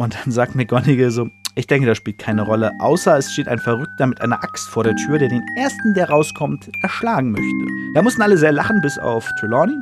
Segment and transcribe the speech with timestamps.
[0.00, 3.58] Und dann sagt McGonagall so, ich denke, das spielt keine Rolle, außer es steht ein
[3.58, 7.66] Verrückter mit einer Axt vor der Tür, der den ersten, der rauskommt, erschlagen möchte.
[7.94, 9.76] Da mussten alle sehr lachen, bis auf Trelawney.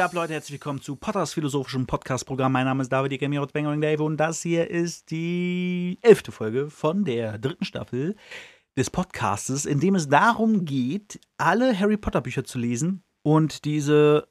[0.00, 0.32] Geht ab, Leute?
[0.32, 2.52] Herzlich willkommen zu Potters philosophischem Podcast-Programm.
[2.52, 7.04] Mein Name ist David Egemir Bangering Dave und das hier ist die elfte Folge von
[7.04, 8.16] der dritten Staffel
[8.78, 14.26] des Podcastes, in dem es darum geht, alle Harry Potter-Bücher zu lesen und diese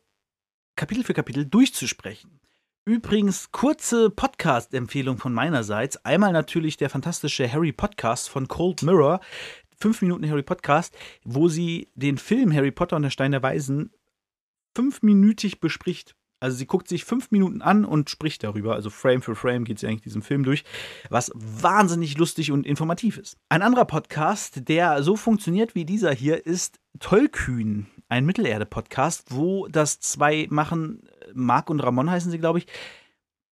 [0.75, 2.39] Kapitel für Kapitel durchzusprechen.
[2.85, 6.03] Übrigens, kurze Podcast-Empfehlung von meinerseits.
[6.03, 9.19] Einmal natürlich der fantastische Harry Podcast von Cold Mirror.
[9.81, 13.91] 5 Minuten Harry Podcast, wo sie den Film Harry Potter und der Stein der Weisen
[14.79, 16.15] fünfminütig bespricht.
[16.39, 18.75] Also sie guckt sich fünf Minuten an und spricht darüber.
[18.75, 20.63] Also Frame für Frame geht sie eigentlich diesen Film durch,
[21.09, 23.35] was wahnsinnig lustig und informativ ist.
[23.49, 29.99] Ein anderer Podcast, der so funktioniert wie dieser hier, ist Tollkühn, ein Mittelerde-Podcast, wo das
[29.99, 32.67] zwei machen, Marc und Ramon heißen sie, glaube ich,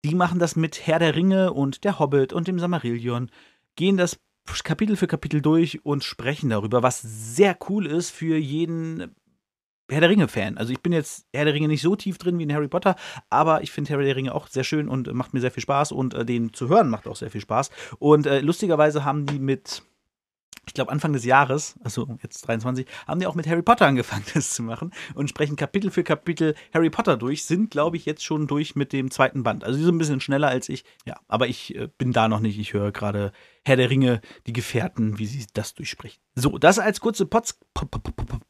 [0.05, 3.31] die machen das mit Herr der Ringe und der Hobbit und dem Samarillion,
[3.77, 4.19] gehen das
[4.65, 9.15] Kapitel für Kapitel durch und sprechen darüber, was sehr cool ist für jeden
[9.93, 10.59] Herr der Ringe-Fan.
[10.59, 12.97] Also ich bin jetzt Herr der Ringe nicht so tief drin wie in Harry Potter,
[13.31, 15.93] aber ich finde Herr der Ringe auch sehr schön und macht mir sehr viel Spaß
[15.93, 17.71] und äh, den zu hören macht auch sehr viel Spaß.
[17.99, 19.83] Und äh, lustigerweise haben die mit
[20.67, 24.25] ich glaube, Anfang des Jahres, also jetzt 23, haben die auch mit Harry Potter angefangen,
[24.35, 28.25] das zu machen und sprechen Kapitel für Kapitel Harry Potter durch, sind, glaube ich, jetzt
[28.25, 29.65] schon durch mit dem zweiten Band.
[29.65, 32.41] Also die sind ein bisschen schneller als ich, ja, aber ich äh, bin da noch
[32.41, 32.59] nicht.
[32.59, 33.33] Ich höre gerade
[33.65, 36.21] Herr der Ringe, die Gefährten, wie sie das durchsprechen.
[36.35, 37.55] So, das als kurze Pod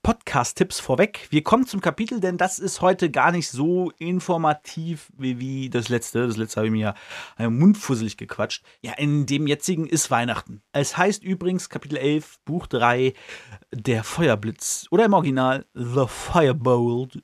[0.03, 1.27] Podcast-Tipps vorweg.
[1.31, 5.89] Wir kommen zum Kapitel, denn das ist heute gar nicht so informativ wie, wie das
[5.89, 6.27] letzte.
[6.27, 6.95] Das letzte habe ich mir
[7.39, 8.65] ja mundfusselig gequatscht.
[8.81, 10.63] Ja, in dem jetzigen ist Weihnachten.
[10.73, 13.13] Es heißt übrigens Kapitel 11, Buch 3,
[13.73, 14.87] der Feuerblitz.
[14.91, 17.23] Oder im Original The Firebolt.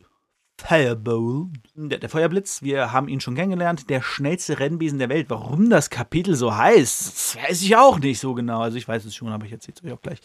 [0.58, 1.50] Firebolt.
[1.74, 5.30] Der, der, Feuerblitz, wir haben ihn schon kennengelernt, der schnellste Rennbesen der Welt.
[5.30, 8.60] Warum das Kapitel so heißt, weiß ich auch nicht so genau.
[8.60, 10.18] Also ich weiß es schon, aber ich erzähle es euch auch gleich.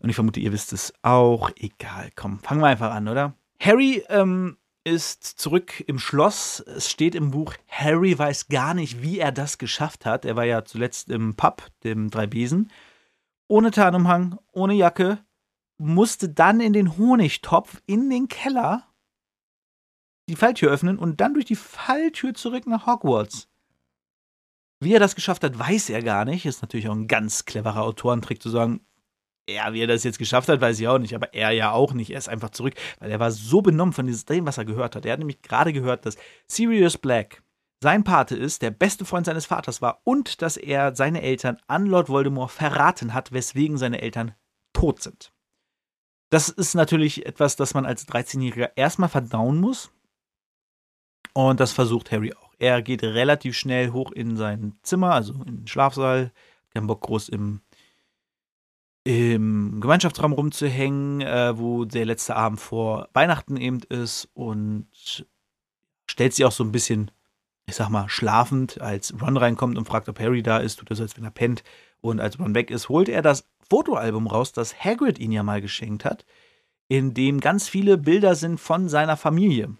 [0.00, 1.50] Und ich vermute, ihr wisst es auch.
[1.56, 3.34] Egal, komm, fangen wir einfach an, oder?
[3.60, 6.60] Harry ähm, ist zurück im Schloss.
[6.60, 10.24] Es steht im Buch, Harry weiß gar nicht, wie er das geschafft hat.
[10.24, 12.70] Er war ja zuletzt im Pub, dem Drei Besen.
[13.48, 15.18] Ohne Tarnumhang, ohne Jacke,
[15.78, 18.84] musste dann in den Honigtopf in den Keller
[20.28, 23.48] die Falltür öffnen und dann durch die Falltür zurück nach Hogwarts.
[24.80, 26.46] Wie er das geschafft hat, weiß er gar nicht.
[26.46, 28.80] Ist natürlich auch ein ganz cleverer Autorentrick zu sagen,
[29.48, 31.92] ja, wie er das jetzt geschafft hat, weiß ich auch nicht, aber er ja auch
[31.92, 32.10] nicht.
[32.10, 35.04] Er ist einfach zurück, weil er war so benommen von dem, was er gehört hat.
[35.04, 37.42] Er hat nämlich gerade gehört, dass Sirius Black
[37.82, 41.86] sein Pate ist, der beste Freund seines Vaters war und dass er seine Eltern an
[41.86, 44.34] Lord Voldemort verraten hat, weswegen seine Eltern
[44.72, 45.32] tot sind.
[46.30, 49.92] Das ist natürlich etwas, das man als 13-Jähriger erstmal verdauen muss.
[51.34, 52.54] Und das versucht Harry auch.
[52.58, 56.32] Er geht relativ schnell hoch in sein Zimmer, also in den Schlafsaal.
[56.72, 57.60] Kein Bock groß im,
[59.02, 65.26] im Gemeinschaftsraum rumzuhängen, äh, wo der letzte Abend vor Weihnachten eben ist und
[66.06, 67.10] stellt sich auch so ein bisschen,
[67.66, 70.96] ich sag mal, schlafend, als Ron reinkommt und fragt, ob Harry da ist, tut er
[70.96, 71.64] so, als wenn er pennt.
[72.00, 75.60] Und als Ron weg ist, holt er das Fotoalbum raus, das Hagrid ihn ja mal
[75.60, 76.24] geschenkt hat,
[76.86, 79.76] in dem ganz viele Bilder sind von seiner Familie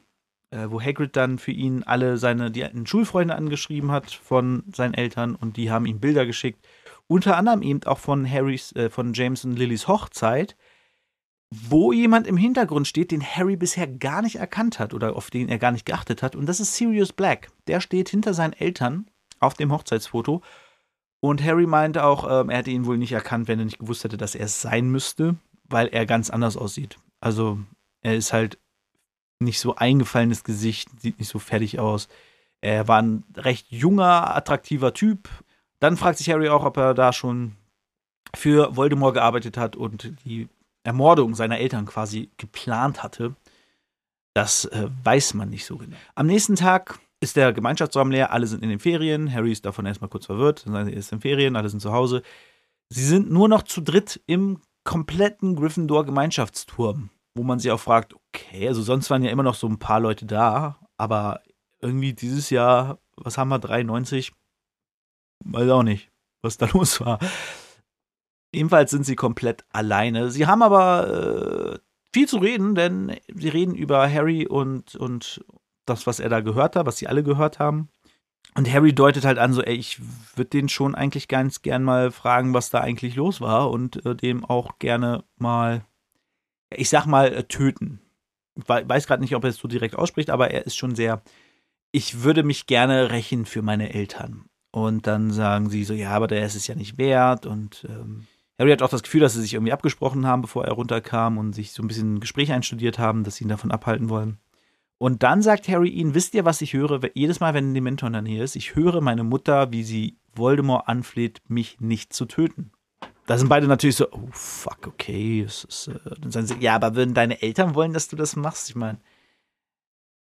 [0.69, 5.35] wo Hagrid dann für ihn alle seine die alten Schulfreunde angeschrieben hat von seinen Eltern
[5.35, 6.67] und die haben ihm Bilder geschickt.
[7.07, 10.57] Unter anderem eben auch von Harrys, äh, von James und Lillys Hochzeit,
[11.51, 15.49] wo jemand im Hintergrund steht, den Harry bisher gar nicht erkannt hat oder auf den
[15.49, 16.35] er gar nicht geachtet hat.
[16.35, 17.51] Und das ist Sirius Black.
[17.67, 19.09] Der steht hinter seinen Eltern
[19.41, 20.43] auf dem Hochzeitsfoto.
[21.21, 24.05] Und Harry meinte auch, ähm, er hätte ihn wohl nicht erkannt, wenn er nicht gewusst
[24.05, 26.99] hätte, dass er es sein müsste, weil er ganz anders aussieht.
[27.21, 27.59] Also
[28.01, 28.59] er ist halt
[29.41, 32.09] nicht so eingefallenes Gesicht, sieht nicht so fertig aus.
[32.61, 35.29] Er war ein recht junger, attraktiver Typ.
[35.81, 37.57] Dann fragt sich Harry auch, ob er da schon
[38.35, 40.49] für Voldemort gearbeitet hat und die
[40.83, 43.35] Ermordung seiner Eltern quasi geplant hatte.
[44.35, 45.97] Das äh, weiß man nicht so genau.
[46.15, 49.33] Am nächsten Tag ist der Gemeinschaftsraum leer, alle sind in den Ferien.
[49.33, 52.23] Harry ist davon erstmal kurz verwirrt, er ist in Ferien, alle sind zu Hause.
[52.89, 58.69] Sie sind nur noch zu dritt im kompletten Gryffindor-Gemeinschaftsturm wo man sich auch fragt, okay,
[58.69, 61.41] also sonst waren ja immer noch so ein paar Leute da, aber
[61.81, 64.33] irgendwie dieses Jahr, was haben wir, 93?
[65.45, 66.11] Weiß auch nicht,
[66.43, 67.19] was da los war.
[68.53, 70.31] Ebenfalls sind sie komplett alleine.
[70.31, 71.79] Sie haben aber äh,
[72.13, 75.45] viel zu reden, denn sie reden über Harry und, und
[75.87, 77.89] das, was er da gehört hat, was sie alle gehört haben.
[78.57, 80.01] Und Harry deutet halt an, so, ey, ich
[80.37, 84.15] würde den schon eigentlich ganz gern mal fragen, was da eigentlich los war und äh,
[84.15, 85.85] dem auch gerne mal,
[86.79, 88.01] ich sag mal, äh, töten.
[88.57, 91.23] Ich weiß gerade nicht, ob er es so direkt ausspricht, aber er ist schon sehr,
[91.91, 94.45] ich würde mich gerne rächen für meine Eltern.
[94.71, 97.47] Und dann sagen sie so, ja, aber der ist es ja nicht wert.
[97.47, 98.27] Und ähm,
[98.59, 101.53] Harry hat auch das Gefühl, dass sie sich irgendwie abgesprochen haben, bevor er runterkam und
[101.53, 104.39] sich so ein bisschen ein Gespräch einstudiert haben, dass sie ihn davon abhalten wollen.
[104.99, 107.01] Und dann sagt Harry ihnen, wisst ihr, was ich höre?
[107.15, 110.89] Jedes Mal, wenn ein Dementor der Nähe ist, ich höre meine Mutter, wie sie Voldemort
[110.89, 112.73] anfleht, mich nicht zu töten.
[113.27, 115.43] Da sind beide natürlich so, oh fuck, okay.
[115.43, 118.69] Ist, äh, dann sagen sie, ja, aber würden deine Eltern wollen, dass du das machst?
[118.69, 118.99] Ich meine.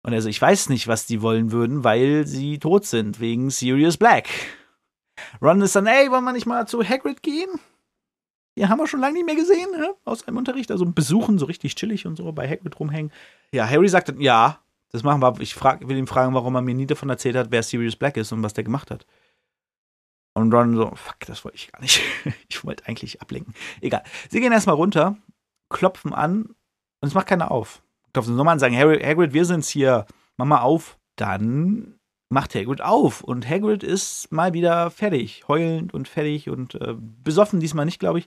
[0.02, 3.50] Und er so, ich weiß nicht, was die wollen würden, weil sie tot sind, wegen
[3.50, 4.28] Sirius Black.
[5.40, 7.48] Ron ist dann, ey, wollen wir nicht mal zu Hagrid gehen?
[8.56, 9.94] Ja, haben wir schon lange nicht mehr gesehen, ne?
[10.04, 10.70] aus einem Unterricht.
[10.70, 13.12] Also besuchen, so richtig chillig und so, bei Hagrid rumhängen.
[13.52, 14.60] Ja, Harry sagt dann, ja,
[14.92, 15.40] das machen wir.
[15.40, 18.16] Ich frag, will ihn fragen, warum er mir nie davon erzählt hat, wer Sirius Black
[18.16, 19.06] ist und was der gemacht hat.
[20.34, 22.02] Und Ron so, fuck, das wollte ich gar nicht.
[22.48, 23.54] ich wollte eigentlich ablenken.
[23.80, 24.02] Egal.
[24.28, 25.16] Sie gehen erstmal runter,
[25.70, 26.46] klopfen an
[27.00, 27.82] und es macht keiner auf.
[28.12, 30.06] Klopfen nochmal an sagen, Hagrid, wir sind's hier.
[30.36, 30.98] Mach mal auf.
[31.16, 31.98] Dann
[32.28, 37.60] macht Hagrid auf und Hagrid ist mal wieder fertig, heulend und fertig und äh, besoffen
[37.60, 38.26] diesmal nicht, glaube ich.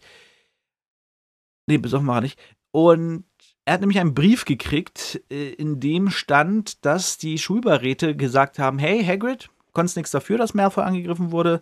[1.67, 2.39] Nee, besoffen war er nicht.
[2.71, 3.25] Und
[3.65, 8.79] er hat nämlich einen Brief gekriegt, äh, in dem stand, dass die Schulbeiräte gesagt haben:
[8.79, 11.61] Hey, Hagrid, konntest nichts dafür, dass Malfoy angegriffen wurde.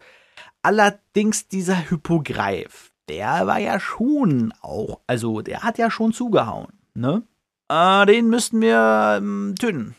[0.66, 7.22] Allerdings dieser Hypogreif, der war ja schon auch, also der hat ja schon zugehauen, ne?
[7.70, 9.94] Äh, den müssten wir ähm, töten.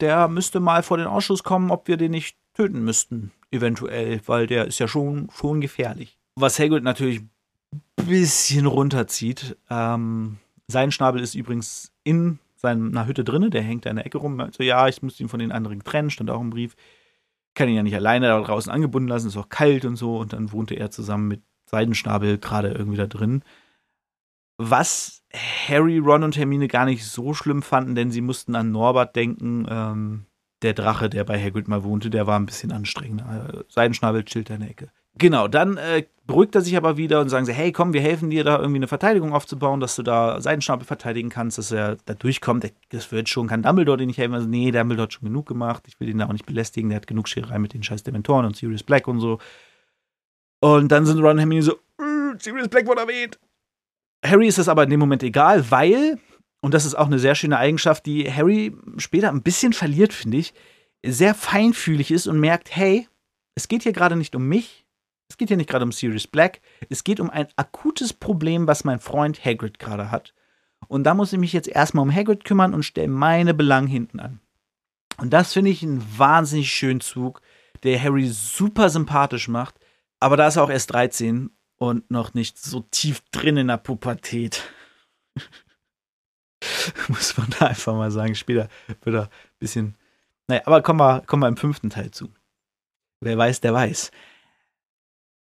[0.00, 4.46] Der müsste mal vor den Ausschuss kommen, ob wir den nicht töten müssten, eventuell, weil
[4.46, 6.18] der ist ja schon, schon gefährlich.
[6.34, 7.22] Was Hagrid natürlich
[7.70, 9.56] ein bisschen runterzieht.
[9.70, 10.36] Ähm,
[10.68, 14.38] sein Schnabel ist übrigens in seiner Hütte drinne, der hängt da in der Ecke rum.
[14.40, 16.76] Also ja, ich muss ihn von den anderen trennen, stand auch im Brief.
[17.54, 20.18] Kann ihn ja nicht alleine da draußen angebunden lassen, ist auch kalt und so.
[20.18, 23.42] Und dann wohnte er zusammen mit Seidenschnabel gerade irgendwie da drin.
[24.58, 29.16] Was Harry, Ron und Hermine gar nicht so schlimm fanden, denn sie mussten an Norbert
[29.16, 29.66] denken.
[29.68, 30.26] Ähm,
[30.62, 33.64] der Drache, der bei Hagrid mal wohnte, der war ein bisschen anstrengender.
[33.68, 34.92] Seidenschnabel chillt in der Ecke.
[35.18, 38.30] Genau, dann äh, beruhigt er sich aber wieder und sagen sie, hey, komm, wir helfen
[38.30, 42.14] dir da irgendwie eine Verteidigung aufzubauen, dass du da Seidenschnabel verteidigen kannst, dass er da
[42.14, 42.72] durchkommt.
[42.88, 44.34] Das wird schon, kann Dumbledore dir nicht helfen.
[44.34, 45.84] Also, nee, Dumbledore hat schon genug gemacht.
[45.86, 46.90] Ich will ihn da auch nicht belästigen.
[46.90, 49.38] Der hat genug Scherei mit den scheiß Dementoren und Sirius Black und so.
[50.60, 53.38] Und dann sind Ron und Hermine so, äh, Sirius Black wurde erwähnt.
[54.24, 56.18] Harry ist das aber in dem Moment egal, weil,
[56.60, 60.36] und das ist auch eine sehr schöne Eigenschaft, die Harry später ein bisschen verliert, finde
[60.36, 60.54] ich,
[61.04, 63.08] sehr feinfühlig ist und merkt, hey,
[63.56, 64.81] es geht hier gerade nicht um mich,
[65.32, 66.60] es geht hier nicht gerade um Sirius Black.
[66.90, 70.34] Es geht um ein akutes Problem, was mein Freund Hagrid gerade hat.
[70.88, 74.20] Und da muss ich mich jetzt erstmal um Hagrid kümmern und stelle meine Belange hinten
[74.20, 74.40] an.
[75.16, 77.40] Und das finde ich einen wahnsinnig schönen Zug,
[77.82, 79.76] der Harry super sympathisch macht.
[80.20, 83.78] Aber da ist er auch erst 13 und noch nicht so tief drin in der
[83.78, 84.70] Pubertät.
[87.08, 88.34] muss man da einfach mal sagen.
[88.34, 88.68] Später
[89.00, 89.96] wird er ein bisschen.
[90.46, 92.28] Naja, aber kommen wir, kommen wir im fünften Teil zu.
[93.20, 94.10] Wer weiß, der weiß.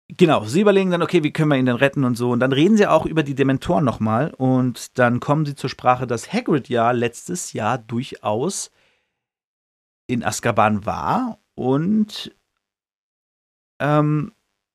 [0.09, 2.29] Genau, sie überlegen dann, okay, wie können wir ihn denn retten und so.
[2.29, 4.33] Und dann reden sie auch über die Dementoren nochmal.
[4.35, 8.71] Und dann kommen sie zur Sprache, dass Hagrid ja letztes Jahr durchaus
[10.07, 12.35] in Azkaban war und
[13.79, 14.31] ähm,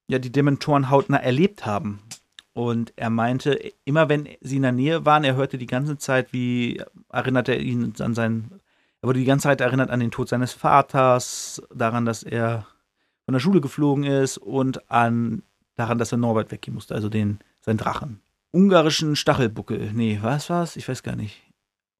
[0.08, 2.00] ja, die Dementoren hautnah erlebt haben.
[2.52, 3.52] Und er meinte,
[3.84, 7.60] immer wenn sie in der Nähe waren, er hörte die ganze Zeit, wie erinnert er
[7.60, 8.60] ihn an seinen,
[9.00, 12.66] er wurde die ganze Zeit erinnert an den Tod seines Vaters, daran, dass er
[13.30, 15.44] von der Schule geflogen ist und an
[15.76, 18.20] daran, dass er Norbert weggehen musste, also den, seinen Drachen.
[18.50, 19.92] Ungarischen Stachelbuckel.
[19.92, 20.74] Nee, was war's?
[20.74, 21.40] Ich weiß gar nicht.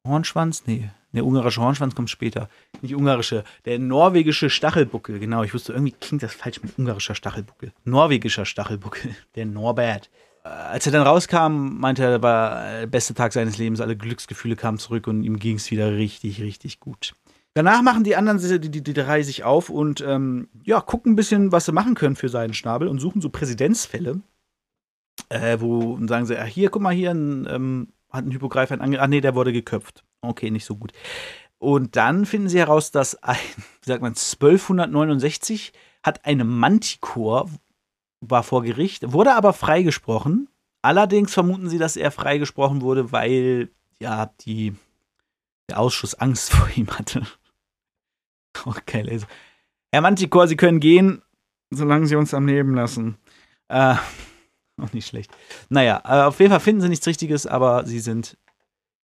[0.05, 0.63] Hornschwanz?
[0.65, 0.89] Nee.
[1.13, 2.49] Der ungarische Hornschwanz kommt später.
[2.81, 5.19] Nicht ungarische, der norwegische Stachelbuckel.
[5.19, 7.71] Genau, ich wusste, irgendwie klingt das falsch mit ungarischer Stachelbuckel.
[7.85, 10.09] Norwegischer Stachelbuckel, der Norbert.
[10.43, 13.79] Äh, als er dann rauskam, meinte er, war der beste Tag seines Lebens.
[13.79, 17.13] Alle Glücksgefühle kamen zurück und ihm ging es wieder richtig, richtig gut.
[17.53, 21.15] Danach machen die anderen, die, die, die drei sich auf und ähm, ja, gucken ein
[21.15, 24.21] bisschen, was sie machen können für seinen Schnabel und suchen so Präzedenzfälle,
[25.29, 28.71] äh, wo und sagen sie, ja, hier, guck mal, hier ein, ähm, hat ein Hypogreif
[28.71, 30.03] ein Ange Ah, nee, der wurde geköpft.
[30.21, 30.93] Okay, nicht so gut.
[31.57, 33.37] Und dann finden sie heraus, dass ein,
[33.81, 37.49] wie sagt man, 1269 hat eine Manticore,
[38.21, 40.47] war vor Gericht, wurde aber freigesprochen.
[40.81, 44.73] Allerdings vermuten sie, dass er freigesprochen wurde, weil ja die,
[45.69, 47.27] der Ausschuss Angst vor ihm hatte.
[48.65, 49.27] Okay, Laser.
[49.91, 51.21] Herr Manticore, Sie können gehen,
[51.69, 53.17] solange Sie uns am Leben lassen.
[53.67, 53.95] Äh,
[54.81, 55.31] auch nicht schlecht.
[55.69, 58.37] Naja, äh, auf jeden Fall finden Sie nichts Richtiges, aber Sie sind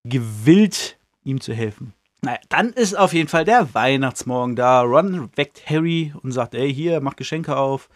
[0.03, 1.93] gewillt, ihm zu helfen.
[2.21, 4.81] Naja, dann ist auf jeden Fall der Weihnachtsmorgen da.
[4.81, 7.89] Ron weckt Harry und sagt, ey, hier, mach Geschenke auf.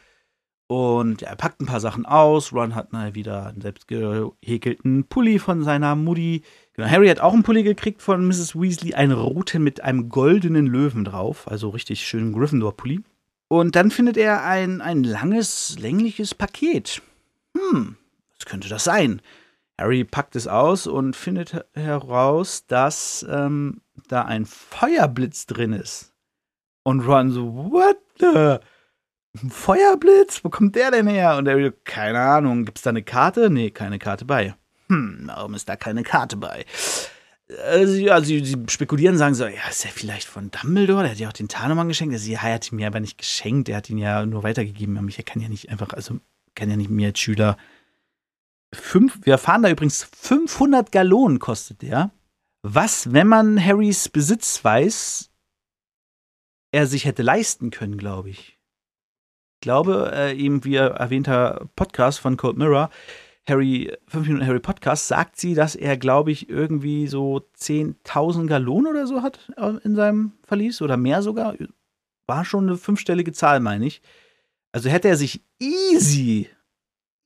[0.72, 2.54] Und er packt ein paar Sachen aus.
[2.54, 6.44] Ron hat mal wieder einen selbstgehäkelten Pulli von seiner Mutti.
[6.75, 8.56] Genau, Harry hat auch einen Pulli gekriegt von Mrs.
[8.56, 11.46] Weasley, einen roten mit einem goldenen Löwen drauf.
[11.51, 13.01] Also richtig schönen Gryffindor-Pulli.
[13.50, 17.01] Und dann findet er ein, ein langes, längliches Paket.
[17.58, 17.98] Hm,
[18.38, 19.22] was könnte das sein?
[19.78, 26.13] Harry packt es aus und findet heraus, dass ähm, da ein Feuerblitz drin ist.
[26.84, 28.66] Und Ron so, what the?
[29.42, 30.44] Ein Feuerblitz?
[30.44, 31.38] Wo kommt der denn her?
[31.38, 33.50] Und er, keine Ahnung, gibt's da eine Karte?
[33.50, 34.56] Nee, keine Karte bei.
[34.88, 36.66] Hm, warum ist da keine Karte bei?
[37.66, 41.04] Also, also sie, sie, spekulieren, sagen so, ja, ist er vielleicht von Dumbledore?
[41.04, 42.14] Der hat ja auch den Tarnumhang geschenkt.
[42.14, 44.98] Also, er hat ihn mir aber nicht geschenkt, er hat ihn ja nur weitergegeben.
[44.98, 46.20] Aber ich kann ja nicht einfach, also
[46.56, 47.58] kann ja nicht mir als Schüler
[48.74, 52.12] fünf, wir erfahren da übrigens 500 Gallonen kostet der.
[52.64, 55.30] Was, wenn man Harrys Besitz weiß,
[56.72, 58.60] er sich hätte leisten können, glaube ich.
[59.62, 62.89] Glaube, äh, eben wie erwähnter Podcast von Cold Mirror,
[63.48, 68.88] Harry, 5 Minuten Harry Podcast, sagt sie, dass er, glaube ich, irgendwie so 10.000 Gallonen
[68.88, 71.56] oder so hat äh, in seinem Verlies oder mehr sogar.
[72.27, 74.01] War schon eine fünfstellige Zahl, meine ich.
[74.72, 76.50] Also hätte er sich easy,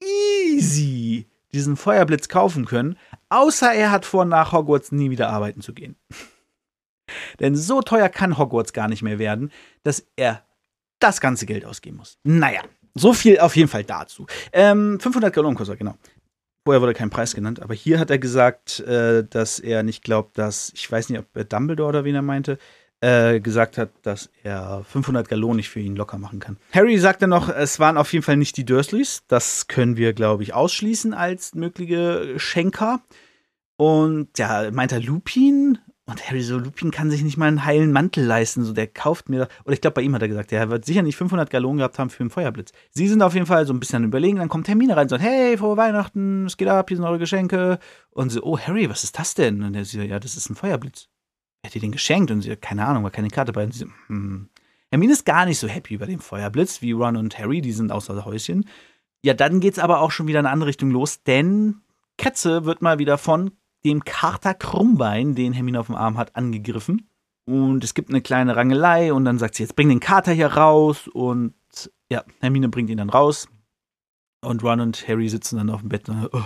[0.03, 2.97] easy diesen Feuerblitz kaufen können,
[3.29, 5.95] außer er hat vor, nach Hogwarts nie wieder arbeiten zu gehen.
[7.39, 9.51] Denn so teuer kann Hogwarts gar nicht mehr werden,
[9.83, 10.44] dass er
[10.99, 12.17] das ganze Geld ausgeben muss.
[12.23, 12.61] Naja,
[12.93, 14.25] so viel auf jeden Fall dazu.
[14.53, 15.95] Ähm, 500 Gallonen kostet genau.
[16.65, 20.37] Vorher wurde kein Preis genannt, aber hier hat er gesagt, äh, dass er nicht glaubt,
[20.37, 22.57] dass, ich weiß nicht, ob er Dumbledore oder wen er meinte,
[23.01, 26.57] äh, gesagt hat, dass er 500 Gallonen nicht für ihn locker machen kann.
[26.73, 29.21] Harry sagte noch, es waren auf jeden Fall nicht die Dursleys.
[29.27, 33.01] Das können wir, glaube ich, ausschließen als mögliche Schenker.
[33.77, 35.77] Und ja, meint er Lupin?
[36.07, 38.63] Und Harry so, Lupin kann sich nicht mal einen heilen Mantel leisten.
[38.63, 41.01] So, der kauft mir, oder ich glaube, bei ihm hat er gesagt, er wird sicher
[41.01, 42.73] nicht 500 Gallonen gehabt haben für einen Feuerblitz.
[42.91, 44.37] Sie sind auf jeden Fall so ein bisschen überlegen.
[44.37, 47.17] Dann kommt Hermine rein und sagt, hey, frohe Weihnachten, es geht ab, hier sind eure
[47.17, 47.79] Geschenke.
[48.11, 49.63] Und so, oh, Harry, was ist das denn?
[49.63, 51.09] Und er so, ja, das ist ein Feuerblitz.
[51.61, 52.29] Wer hat dir den geschenkt?
[52.29, 53.63] Und sie, keine Ahnung, war keine Karte bei.
[53.63, 54.49] Und sie, hm.
[54.91, 57.91] Hermine ist gar nicht so happy über den Feuerblitz wie Ron und Harry, die sind
[57.91, 58.65] außer Häuschen.
[59.23, 61.81] Ja, dann geht's aber auch schon wieder in eine andere Richtung los, denn
[62.17, 63.51] Kretze wird mal wieder von
[63.85, 67.09] dem Kater Krummbein, den Hermine auf dem Arm hat, angegriffen.
[67.45, 70.47] Und es gibt eine kleine Rangelei und dann sagt sie, jetzt bring den Kater hier
[70.47, 71.07] raus.
[71.07, 71.53] Und
[72.09, 73.47] ja, Hermine bringt ihn dann raus.
[74.41, 76.09] Und Ron und Harry sitzen dann auf dem Bett.
[76.09, 76.41] Und, oh,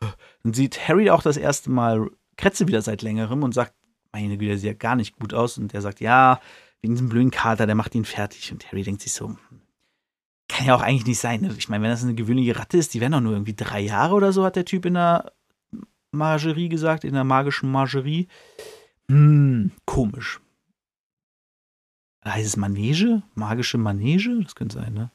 [0.00, 0.06] oh.
[0.42, 3.74] dann sieht Harry auch das erste Mal Kretze wieder seit längerem und sagt,
[4.12, 5.58] meine Güte, der sieht ja gar nicht gut aus.
[5.58, 6.40] Und der sagt, ja,
[6.80, 8.50] wegen diesem blöden Kater, der macht ihn fertig.
[8.50, 9.38] Und Harry denkt sich so, hm,
[10.48, 11.42] kann ja auch eigentlich nicht sein.
[11.42, 11.54] Ne?
[11.56, 14.14] Ich meine, wenn das eine gewöhnliche Ratte ist, die werden doch nur irgendwie drei Jahre
[14.14, 15.32] oder so, hat der Typ in der
[16.12, 18.28] Margerie gesagt, in der magischen Margerie.
[19.10, 20.40] Hm, komisch.
[22.24, 23.22] Heißt es Manege?
[23.34, 24.40] Magische Manege?
[24.42, 25.10] Das könnte sein, ne?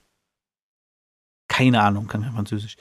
[1.47, 2.75] Keine Ahnung, kann kein Französisch.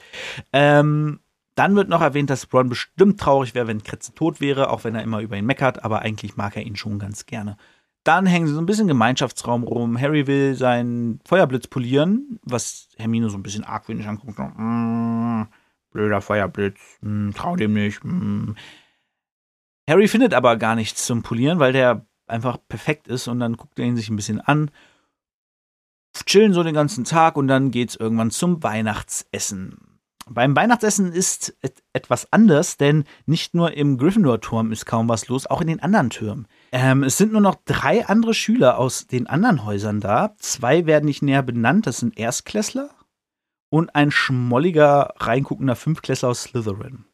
[0.51, 1.19] Ähm,
[1.55, 4.95] dann wird noch erwähnt, dass Ron bestimmt traurig wäre, wenn Kretze tot wäre, auch wenn
[4.95, 7.57] er immer über ihn meckert, aber eigentlich mag er ihn schon ganz gerne.
[8.03, 9.99] Dann hängen sie so ein bisschen Gemeinschaftsraum rum.
[9.99, 14.37] Harry will seinen Feuerblitz polieren, was Hermine so ein bisschen argwöhnisch anguckt.
[15.97, 18.03] Blöder Feuerblitz, hm, trau dem nicht.
[18.03, 18.55] Hm.
[19.89, 23.79] Harry findet aber gar nichts zum Polieren, weil der einfach perfekt ist und dann guckt
[23.79, 24.69] er ihn sich ein bisschen an,
[26.27, 29.99] chillen so den ganzen Tag und dann geht's irgendwann zum Weihnachtsessen.
[30.29, 31.57] Beim Weihnachtsessen ist
[31.93, 36.11] etwas anders, denn nicht nur im Gryffindor-Turm ist kaum was los, auch in den anderen
[36.11, 36.47] Türmen.
[36.73, 40.35] Ähm, es sind nur noch drei andere Schüler aus den anderen Häusern da.
[40.37, 42.91] Zwei werden nicht näher benannt, das sind Erstklässler
[43.69, 47.05] und ein schmolliger, reinguckender Fünfklässler aus Slytherin.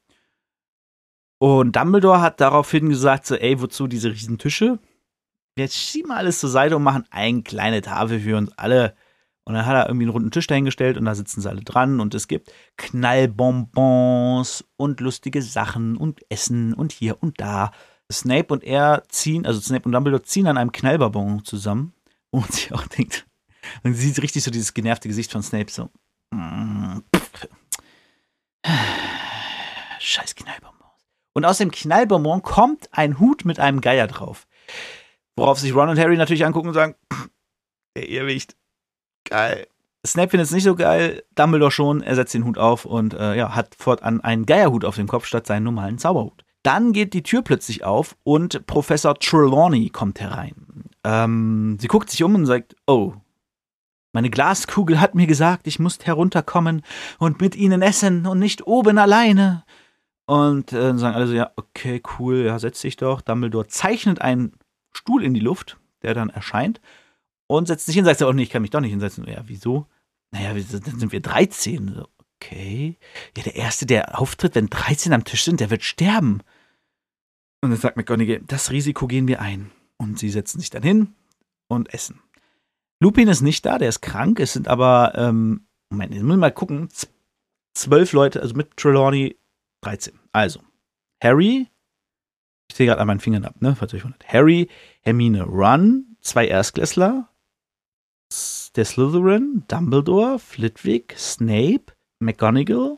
[1.39, 4.79] Und Dumbledore hat daraufhin gesagt, so, ey, wozu diese riesen Tische?
[5.57, 8.95] Jetzt schieben wir alles zur Seite und machen eine kleine Tafel für uns alle.
[9.43, 12.00] Und dann hat er irgendwie einen runden Tisch dahingestellt und da sitzen sie alle dran
[12.00, 17.72] und es gibt Knallbonbons und lustige Sachen und Essen und hier und da.
[18.12, 21.93] Snape und er ziehen, also Snape und Dumbledore ziehen an einem Knallbonbon zusammen
[22.29, 23.25] und sie auch denkt,
[23.83, 25.89] man sieht richtig so dieses genervte Gesicht von Snape so,
[30.00, 30.74] Scheiß Knallbonbons.
[31.34, 34.48] Und aus dem Knallbonbon kommt ein Hut mit einem Geier drauf.
[35.36, 36.96] Worauf sich Ron und Harry natürlich angucken und sagen,
[37.98, 38.56] der Irrwicht,
[39.25, 39.68] geil.
[40.06, 43.36] Snape findet es nicht so geil, Dumbledore schon, er setzt den Hut auf und äh,
[43.38, 46.44] ja, hat fortan einen Geierhut auf dem Kopf statt seinen normalen Zauberhut.
[46.62, 50.90] Dann geht die Tür plötzlich auf und Professor Trelawney kommt herein.
[51.06, 53.13] Ähm, sie guckt sich um und sagt, oh,
[54.13, 56.84] meine Glaskugel hat mir gesagt, ich muss herunterkommen
[57.20, 59.65] und mit ihnen essen und nicht oben alleine.
[60.25, 63.22] Und äh, sagen alle so, ja, okay, cool, ja, setz dich doch.
[63.22, 64.53] Dumbledore zeichnet einen
[64.93, 66.79] Stuhl in die Luft, der dann erscheint
[67.48, 69.27] und setzt sich hin, sagt oh nee, ich kann mich doch nicht hinsetzen.
[69.27, 69.88] Ja, wieso?
[70.32, 71.93] Naja, dann sind wir 13.
[71.96, 72.08] So,
[72.41, 72.98] okay.
[73.36, 76.41] Ja, der Erste, der auftritt, wenn 13 am Tisch sind, der wird sterben.
[77.62, 79.72] Und dann sagt McGonagall, das Risiko gehen wir ein.
[79.98, 81.15] Und sie setzen sich dann hin
[81.67, 82.20] und essen.
[83.03, 84.39] Lupin ist nicht da, der ist krank.
[84.39, 86.88] Es sind aber, ähm, Moment, jetzt muss ich mal gucken,
[87.74, 89.38] zwölf Leute, also mit Trelawney
[89.81, 90.17] 13.
[90.31, 90.62] Also,
[91.22, 91.67] Harry,
[92.69, 94.25] ich sehe gerade an meinen Fingern ab, ne, falls euch wundert.
[94.25, 94.69] Harry,
[95.01, 97.27] Hermine, Run, zwei Erstklässler,
[98.77, 102.98] der Slytherin, Dumbledore, Flitwick, Snape, McGonagall.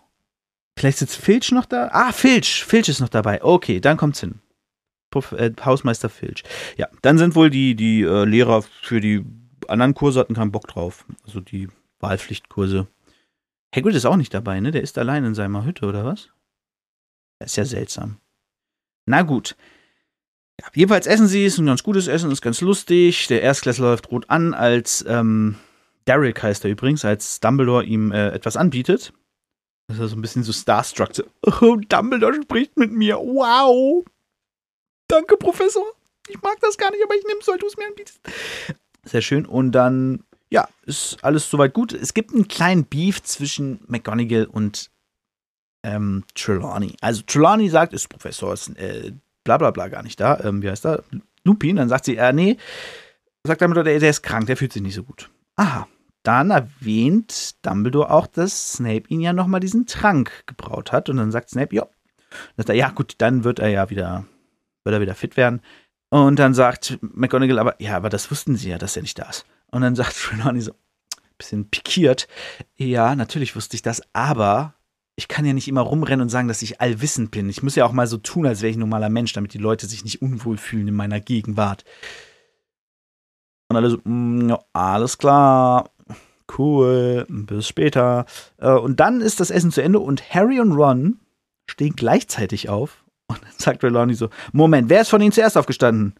[0.78, 1.90] Vielleicht ist Filch noch da.
[1.92, 2.64] Ah, Filch.
[2.64, 3.44] Filch ist noch dabei.
[3.44, 4.40] Okay, dann kommt's hin.
[5.10, 6.44] Puff, äh, Hausmeister Filch.
[6.78, 9.26] Ja, dann sind wohl die, die äh, Lehrer für die
[9.70, 11.06] anderen Kurse hatten keinen Bock drauf.
[11.26, 11.70] Also die
[12.00, 12.88] Wahlpflichtkurse.
[13.76, 14.72] Hagrid ist auch nicht dabei, ne?
[14.72, 16.30] Der ist allein in seiner Hütte, oder was?
[17.40, 18.18] Das ist ja seltsam.
[19.06, 19.56] Na gut.
[20.62, 23.28] Ja, jedenfalls essen sie, ist ein ganz gutes Essen, ist ganz lustig.
[23.28, 25.58] Der Erstklässler läuft rot an, als ähm,
[26.08, 29.12] Derek heißt er übrigens, als Dumbledore ihm äh, etwas anbietet.
[29.88, 31.14] Das ist so ein bisschen so starstruck.
[31.14, 31.24] So,
[31.62, 33.18] oh, Dumbledore spricht mit mir.
[33.18, 34.06] Wow.
[35.08, 35.86] Danke, Professor.
[36.28, 38.20] Ich mag das gar nicht, aber ich nehme es, weil du es mir anbietest.
[39.06, 39.46] Sehr schön.
[39.46, 41.94] Und dann, ja, ist alles soweit gut.
[41.94, 44.90] Es gibt einen kleinen Beef zwischen McGonagall und
[45.84, 46.96] ähm, Trelawney.
[47.02, 50.40] Also Trelawney sagt, ist Professor, ist äh, bla bla bla gar nicht da.
[50.44, 51.04] Ähm, wie heißt er?
[51.44, 51.78] Lupin.
[51.78, 52.58] Dann sagt sie, äh, nee,
[53.44, 55.30] sagt damit, der, der ist krank, der fühlt sich nicht so gut.
[55.56, 55.88] Aha.
[56.24, 61.08] Dann erwähnt Dumbledore auch, dass Snape ihn ja nochmal diesen Trank gebraut hat.
[61.08, 61.88] Und dann sagt Snape, ja.
[62.68, 64.26] Ja gut, dann wird er ja wieder,
[64.84, 65.62] wird er wieder fit werden.
[66.10, 69.30] Und dann sagt McGonagall aber, ja, aber das wussten sie ja, dass er nicht da
[69.30, 69.46] ist.
[69.72, 70.74] Und dann sagt Trelawney so,
[71.38, 72.28] bisschen pikiert,
[72.76, 74.74] ja, natürlich wusste ich das, aber
[75.18, 77.50] ich kann ja nicht immer rumrennen und sagen, dass ich allwissend bin.
[77.50, 79.60] Ich muss ja auch mal so tun, als wäre ich ein normaler Mensch, damit die
[79.60, 81.86] Leute sich nicht unwohl fühlen in meiner Gegenwart.
[83.70, 85.90] Und alle so, mm, ja, alles klar,
[86.58, 88.26] cool, bis später.
[88.58, 91.20] Äh, und dann ist das Essen zu Ende und Harry und Ron
[91.66, 93.05] stehen gleichzeitig auf.
[93.28, 96.16] Und dann sagt Trelawney so, Moment, wer ist von ihnen zuerst aufgestanden?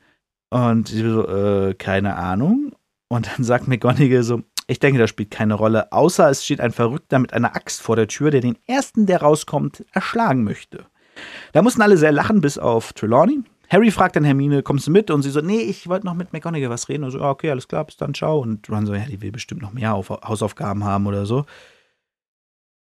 [0.50, 2.74] Und sie so, äh, keine Ahnung.
[3.08, 6.72] Und dann sagt McGonagall so, ich denke, das spielt keine Rolle, außer es steht ein
[6.72, 10.86] Verrückter mit einer Axt vor der Tür, der den ersten, der rauskommt, erschlagen möchte.
[11.54, 13.44] Da mussten alle sehr lachen, bis auf Trelawney.
[13.70, 15.10] Harry fragt dann Hermine, kommst du mit?
[15.12, 17.04] Und sie so, nee, ich wollte noch mit McGonagall was reden.
[17.04, 18.40] Und so, okay, alles klar, bis dann, ciao.
[18.40, 21.46] Und Ron so, ja, die will bestimmt noch mehr Hausaufgaben haben oder so.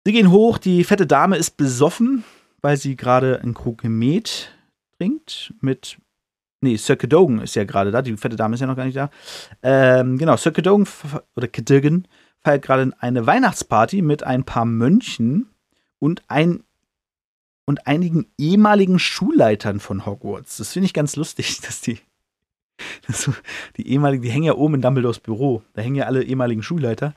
[0.06, 2.24] Sie gehen hoch, die fette Dame ist besoffen,
[2.62, 4.52] weil sie gerade ein Krug Met
[4.98, 5.98] trinkt mit
[6.64, 8.04] Nee, Sir Cadogan ist ja gerade da.
[8.04, 9.10] Die fette Dame ist ja noch gar nicht da.
[9.64, 10.88] Ähm, genau, Sir Cadogan
[11.36, 12.08] oder Cadogan
[12.40, 15.50] feiert gerade eine Weihnachtsparty mit ein paar Mönchen
[15.98, 16.64] und ein
[17.66, 20.58] und einigen ehemaligen Schulleitern von Hogwarts.
[20.58, 22.00] Das finde ich ganz lustig, dass die
[23.06, 23.30] dass
[23.78, 25.62] die ehemaligen, die hängen ja oben in Dumbledores Büro.
[25.74, 27.14] Da hängen ja alle ehemaligen Schulleiter.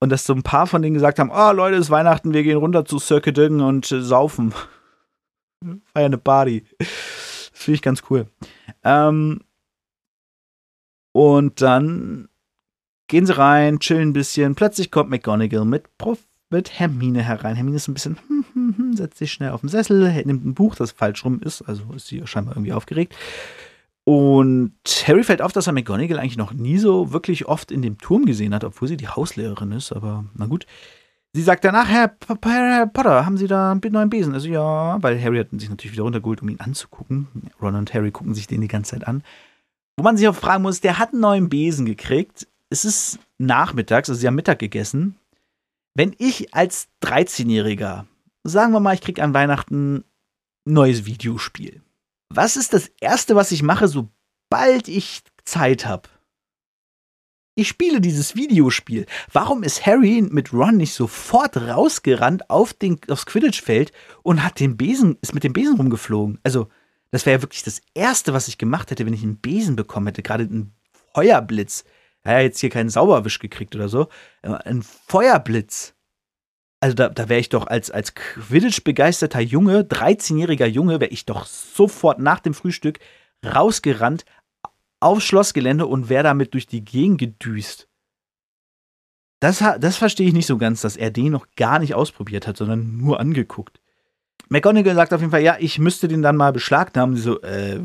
[0.00, 2.42] Und dass so ein paar von denen gesagt haben: Oh, Leute, es ist Weihnachten, wir
[2.42, 4.52] gehen runter zu Sir Cadogan und äh, saufen.
[5.92, 6.64] Feiern eine Party.
[6.78, 8.26] Das finde ich ganz cool.
[8.82, 9.40] Ähm,
[11.12, 12.28] und dann
[13.08, 14.54] gehen sie rein, chillen ein bisschen.
[14.54, 17.56] Plötzlich kommt McGonagall mit, Prof mit Hermine herein.
[17.56, 20.54] Hermine ist ein bisschen, hm, hm, hm, setzt sich schnell auf den Sessel, nimmt ein
[20.54, 21.62] Buch, das falsch rum ist.
[21.62, 23.14] Also ist sie scheinbar irgendwie aufgeregt.
[24.10, 24.72] Und
[25.06, 28.24] Harry fällt auf, dass er McGonagall eigentlich noch nie so wirklich oft in dem Turm
[28.24, 29.92] gesehen hat, obwohl sie die Hauslehrerin ist.
[29.92, 30.66] Aber na gut.
[31.32, 34.34] Sie sagt danach, Herr, Herr Potter, haben Sie da einen neuen Besen?
[34.34, 37.28] Also ja, weil Harry hat sich natürlich wieder runtergeholt, um ihn anzugucken.
[37.62, 39.22] Ron und Harry gucken sich den die ganze Zeit an.
[39.96, 42.48] Wo man sich auch fragen muss, der hat einen neuen Besen gekriegt.
[42.68, 45.14] Es ist nachmittags, also sie haben Mittag gegessen.
[45.94, 48.06] Wenn ich als 13-Jähriger,
[48.42, 50.04] sagen wir mal, ich kriege an Weihnachten ein
[50.64, 51.80] neues Videospiel.
[52.32, 56.08] Was ist das Erste, was ich mache, sobald ich Zeit habe?
[57.56, 59.06] Ich spiele dieses Videospiel.
[59.32, 63.90] Warum ist Harry mit Ron nicht sofort rausgerannt auf den, aufs Quidditch-Feld
[64.22, 66.38] und hat den Besen, ist mit dem Besen rumgeflogen?
[66.44, 66.68] Also,
[67.10, 70.06] das wäre ja wirklich das Erste, was ich gemacht hätte, wenn ich einen Besen bekommen
[70.06, 70.22] hätte.
[70.22, 70.72] Gerade einen
[71.12, 71.84] Feuerblitz.
[72.22, 74.08] Er hat jetzt hier keinen Sauberwisch gekriegt oder so.
[74.42, 75.94] Ein Feuerblitz.
[76.80, 81.44] Also da, da wäre ich doch als, als Quidditch-begeisterter Junge, 13-jähriger Junge, wäre ich doch
[81.44, 82.98] sofort nach dem Frühstück
[83.44, 84.24] rausgerannt,
[84.98, 87.88] aufs Schlossgelände und wäre damit durch die Gegend gedüst.
[89.40, 92.58] Das, das verstehe ich nicht so ganz, dass er den noch gar nicht ausprobiert hat,
[92.58, 93.80] sondern nur angeguckt.
[94.52, 97.14] McGonagall sagt auf jeden Fall, ja, ich müsste den dann mal beschlagnahmen.
[97.14, 97.78] Sie so, äh,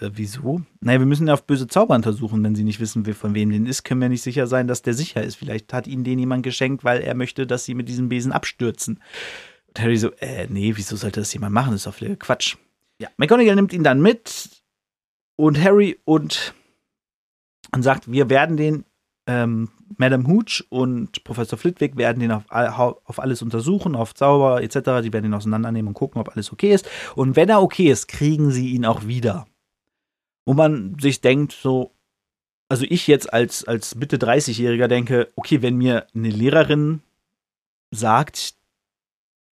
[0.00, 0.62] wieso?
[0.80, 2.42] Naja, wir müssen ja auf böse Zauber untersuchen.
[2.42, 4.94] Wenn sie nicht wissen, von wem den ist, können wir nicht sicher sein, dass der
[4.94, 5.34] sicher ist.
[5.36, 9.02] Vielleicht hat ihnen den jemand geschenkt, weil er möchte, dass sie mit diesem Besen abstürzen.
[9.78, 11.72] Harry so, äh, nee, wieso sollte das jemand machen?
[11.72, 12.56] Das ist doch Quatsch.
[12.98, 14.48] Ja, McGonagall nimmt ihn dann mit
[15.36, 16.54] und Harry und,
[17.74, 18.85] und sagt, wir werden den
[19.26, 25.02] ähm, Madame Hooch und Professor Flitwick werden den auf, auf alles untersuchen, auf Zauber etc.
[25.02, 26.88] Die werden ihn auseinandernehmen und gucken, ob alles okay ist.
[27.14, 29.46] Und wenn er okay ist, kriegen sie ihn auch wieder.
[30.44, 31.92] Wo man sich denkt, so,
[32.68, 37.02] also ich jetzt als, als Mitte 30-Jähriger denke, okay, wenn mir eine Lehrerin
[37.90, 38.54] sagt,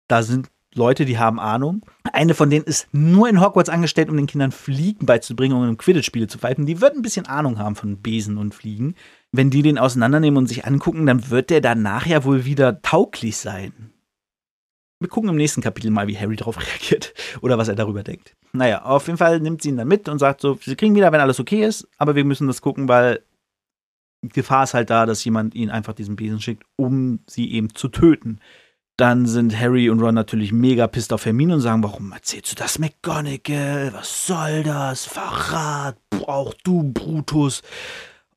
[0.07, 1.85] da sind Leute, die haben Ahnung.
[2.11, 5.77] Eine von denen ist nur in Hogwarts angestellt, um den Kindern Fliegen beizubringen und um
[5.77, 6.65] Quidditch-Spiele zu pfeifen.
[6.65, 8.95] Die wird ein bisschen Ahnung haben von Besen und Fliegen.
[9.31, 13.37] Wenn die den auseinandernehmen und sich angucken, dann wird der danach ja wohl wieder tauglich
[13.37, 13.91] sein.
[14.99, 18.35] Wir gucken im nächsten Kapitel mal, wie Harry darauf reagiert oder was er darüber denkt.
[18.51, 21.11] Naja, auf jeden Fall nimmt sie ihn dann mit und sagt so, sie kriegen wieder,
[21.11, 23.21] wenn alles okay ist, aber wir müssen das gucken, weil
[24.21, 27.75] die Gefahr ist halt da, dass jemand ihnen einfach diesen Besen schickt, um sie eben
[27.75, 28.39] zu töten.
[28.97, 32.55] Dann sind Harry und Ron natürlich mega pisst auf Hermine und sagen, warum erzählst du
[32.55, 33.91] das McGonagall?
[33.93, 35.05] Was soll das?
[35.05, 37.61] Verrat, auch du, Brutus.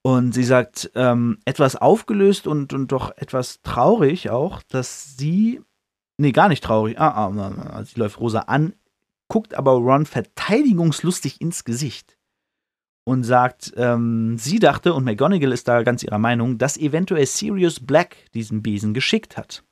[0.03, 5.61] Und sie sagt, ähm, etwas aufgelöst und, und doch etwas traurig auch, dass sie,
[6.17, 8.75] nee, gar nicht traurig, ah, ah, sie läuft Rosa an,
[9.29, 12.19] guckt aber Ron verteidigungslustig ins Gesicht
[13.05, 17.79] und sagt, ähm, sie dachte, und McGonagall ist da ganz ihrer Meinung, dass eventuell Sirius
[17.79, 19.63] Black diesen Besen geschickt hat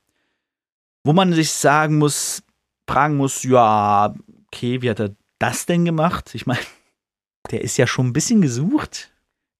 [1.07, 2.43] wo man sich sagen muss,
[2.85, 4.13] fragen muss, ja,
[4.47, 6.35] okay, wie hat er das denn gemacht?
[6.35, 6.59] Ich meine,
[7.51, 9.13] der ist ja schon ein bisschen gesucht.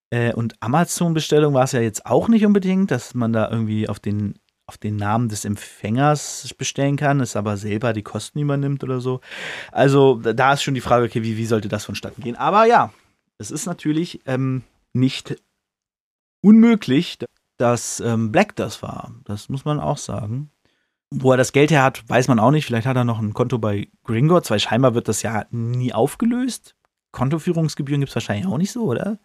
[0.09, 4.01] Äh, und Amazon-Bestellung war es ja jetzt auch nicht unbedingt, dass man da irgendwie auf
[4.01, 8.99] den, auf den Namen des Empfängers bestellen kann, es aber selber die Kosten übernimmt oder
[8.99, 9.21] so.
[9.71, 12.35] Also da ist schon die Frage, okay, wie, wie sollte das vonstatten gehen?
[12.35, 12.91] Aber ja,
[13.37, 15.41] es ist natürlich ähm, nicht
[16.41, 17.19] unmöglich,
[17.57, 19.13] dass ähm, Black das war.
[19.23, 20.51] Das muss man auch sagen.
[21.09, 22.65] Wo er das Geld her hat, weiß man auch nicht.
[22.65, 26.75] Vielleicht hat er noch ein Konto bei Gringotts, weil scheinbar wird das ja nie aufgelöst.
[27.11, 29.19] Kontoführungsgebühren gibt es wahrscheinlich auch nicht so, oder?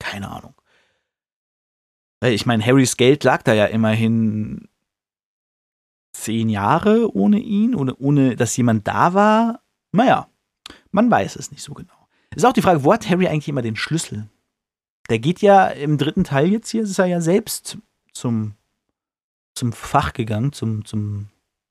[0.00, 0.54] Keine Ahnung.
[2.24, 4.68] Ich meine, Harrys Geld lag da ja immerhin
[6.14, 9.60] zehn Jahre ohne ihn, ohne, ohne dass jemand da war.
[9.92, 10.28] Naja,
[10.90, 12.08] man weiß es nicht so genau.
[12.34, 14.28] Ist auch die Frage, wo hat Harry eigentlich immer den Schlüssel?
[15.10, 17.78] Der geht ja im dritten Teil jetzt hier, ist er ja selbst
[18.12, 18.54] zum
[19.54, 21.28] zum Fach gegangen, zum, zum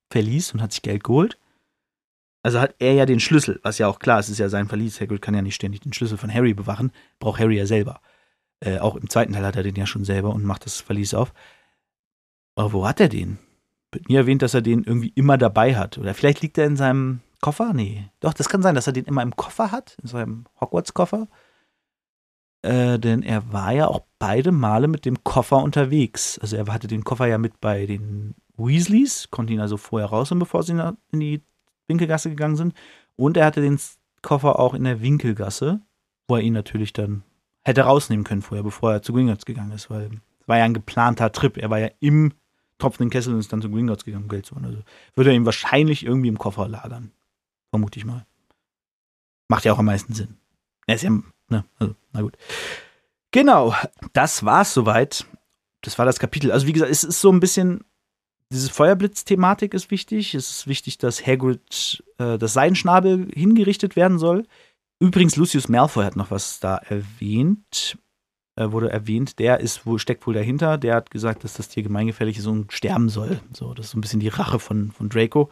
[0.10, 1.38] Verlies und hat sich Geld geholt.
[2.44, 5.00] Also hat er ja den Schlüssel, was ja auch klar ist, ist ja sein Verlies.
[5.00, 8.02] Hagrid kann ja nicht ständig den Schlüssel von Harry bewachen, braucht Harry ja selber.
[8.60, 11.14] Äh, auch im zweiten Teil hat er den ja schon selber und macht das Verlies
[11.14, 11.34] auf.
[12.56, 13.40] Aber wo hat er den?
[13.92, 15.98] Wird nie erwähnt, dass er den irgendwie immer dabei hat.
[15.98, 17.74] Oder vielleicht liegt er in seinem Koffer?
[17.74, 18.10] Nee.
[18.20, 21.28] Doch, das kann sein, dass er den immer im Koffer hat, in seinem Hogwarts-Koffer.
[22.64, 26.40] Äh, denn er war ja auch beide Male mit dem Koffer unterwegs.
[26.40, 30.40] Also er hatte den Koffer ja mit bei den Weasleys, konnte ihn also vorher rausholen,
[30.40, 30.72] bevor sie
[31.12, 31.42] in die
[31.88, 32.74] Winkelgasse gegangen sind.
[33.18, 33.80] Und er hatte den
[34.22, 35.82] Koffer auch in der Winkelgasse,
[36.28, 37.24] wo er ihn natürlich dann
[37.66, 40.74] hätte rausnehmen können vorher, bevor er zu Gringotts gegangen ist, weil es war ja ein
[40.74, 41.58] geplanter Trip.
[41.58, 42.34] Er war ja im
[42.78, 44.66] tropfenden Kessel und ist dann zu Gringotts gegangen, um Geld zu holen.
[44.66, 44.80] Also
[45.16, 47.12] würde er ihn wahrscheinlich irgendwie im Koffer lagern.
[47.72, 48.26] Vermute ich mal.
[49.50, 50.38] Macht ja auch am meisten Sinn.
[50.88, 51.12] Er ist ja,
[51.50, 52.38] ne, also, na gut.
[53.32, 53.74] Genau,
[54.14, 55.26] das war's soweit.
[55.82, 56.52] Das war das Kapitel.
[56.52, 57.84] Also wie gesagt, es ist so ein bisschen
[58.54, 60.36] diese Feuerblitz-Thematik ist wichtig.
[60.36, 64.46] Es ist wichtig, dass Hagrid, äh, dass sein Schnabel hingerichtet werden soll.
[65.00, 67.98] Übrigens, Lucius Malfoy hat noch was da erwähnt.
[68.56, 70.78] Äh, wurde erwähnt, der ist wohl, steckt wohl dahinter.
[70.78, 73.40] Der hat gesagt, dass das Tier gemeingefährlich ist und sterben soll.
[73.54, 75.50] So, das ist so ein bisschen die Rache von, von Draco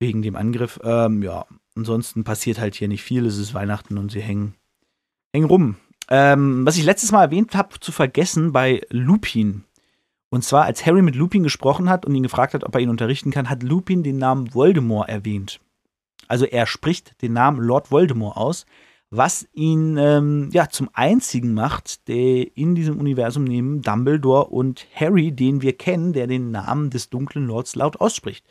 [0.00, 0.80] wegen dem Angriff.
[0.82, 3.26] Ähm, ja, ansonsten passiert halt hier nicht viel.
[3.26, 4.54] Es ist Weihnachten und sie hängen,
[5.38, 5.76] hängen rum.
[6.10, 9.64] Ähm, was ich letztes Mal erwähnt habe, zu vergessen bei Lupin.
[10.30, 12.90] Und zwar, als Harry mit Lupin gesprochen hat und ihn gefragt hat, ob er ihn
[12.90, 15.60] unterrichten kann, hat Lupin den Namen Voldemort erwähnt.
[16.26, 18.66] Also er spricht den Namen Lord Voldemort aus,
[19.10, 25.32] was ihn ähm, ja zum einzigen macht, der in diesem Universum neben Dumbledore und Harry,
[25.32, 28.44] den wir kennen, der den Namen des dunklen Lords laut ausspricht.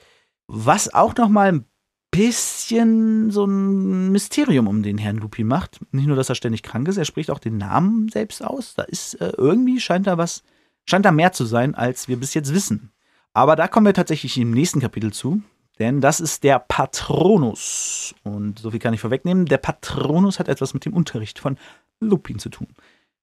[0.48, 1.66] Was auch noch mal ein
[2.12, 5.80] bisschen so ein Mysterium um den Herrn Lupin macht.
[5.92, 8.76] Nicht nur, dass er ständig krank ist, er spricht auch den Namen selbst aus.
[8.76, 10.44] Da ist äh, irgendwie scheint da was,
[10.86, 12.92] scheint da mehr zu sein, als wir bis jetzt wissen.
[13.34, 15.42] Aber da kommen wir tatsächlich im nächsten Kapitel zu,
[15.80, 18.16] denn das ist der Patronus.
[18.24, 19.46] Und so viel kann ich vorwegnehmen.
[19.46, 21.58] Der Patronus hat etwas mit dem Unterricht von
[22.00, 22.68] Lupin zu tun.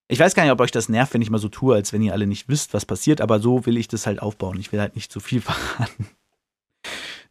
[0.06, 2.02] Ich weiß gar nicht, ob euch das nervt, wenn ich mal so tue, als wenn
[2.02, 4.60] ihr alle nicht wisst, was passiert, aber so will ich das halt aufbauen.
[4.60, 6.06] Ich will halt nicht zu viel verraten.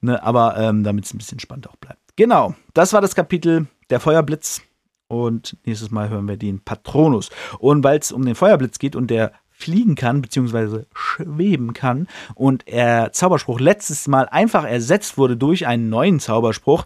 [0.04, 2.02] Ne, aber ähm, damit es ein bisschen spannend auch bleibt.
[2.18, 4.62] Genau, das war das Kapitel der Feuerblitz.
[5.08, 7.30] Und nächstes Mal hören wir den Patronus.
[7.60, 12.68] Und weil es um den Feuerblitz geht und der fliegen kann, beziehungsweise schweben kann und
[12.68, 16.86] er Zauberspruch letztes Mal einfach ersetzt wurde durch einen neuen Zauberspruch,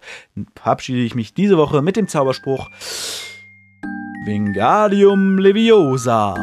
[0.54, 2.70] verabschiede ich mich diese Woche mit dem Zauberspruch
[4.26, 6.36] Wingardium Leviosa.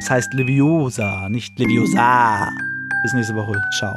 [0.00, 2.48] Das heißt Leviosa, nicht Leviosa.
[3.02, 3.62] Bis nächste Woche.
[3.78, 3.94] Ciao.